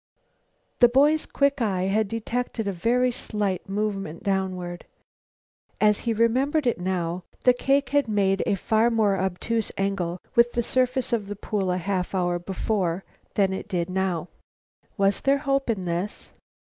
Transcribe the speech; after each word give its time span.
The 0.79 0.89
boy's 0.89 1.27
quick 1.27 1.61
eye 1.61 1.83
had 1.83 2.07
detected 2.07 2.67
a 2.67 2.71
very 2.71 3.11
slight 3.11 3.69
movement 3.69 4.23
downward. 4.23 4.87
As 5.79 5.99
he 5.99 6.11
remembered 6.13 6.65
it 6.65 6.79
now, 6.79 7.23
the 7.43 7.53
cake 7.53 7.89
had 7.89 8.07
made 8.07 8.41
a 8.47 8.55
far 8.55 8.89
more 8.89 9.15
obtuse 9.15 9.71
angle 9.77 10.17
with 10.33 10.53
the 10.53 10.63
surface 10.63 11.13
of 11.13 11.27
the 11.27 11.35
pool 11.35 11.69
a 11.71 11.77
half 11.77 12.15
hour 12.15 12.39
before 12.39 13.03
than 13.35 13.53
it 13.53 13.67
did 13.67 13.91
now. 13.91 14.27
Was 14.97 15.21
there 15.21 15.37
hope 15.37 15.69
in 15.69 15.85
this? 15.85 16.31